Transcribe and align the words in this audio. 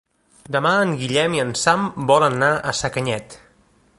Demà 0.53 0.71
en 0.85 0.93
Guillem 1.01 1.35
i 1.39 1.43
en 1.43 1.51
Sam 1.65 1.85
volen 2.13 2.39
anar 2.39 2.51
a 2.55 2.75
Sacanyet. 2.83 3.37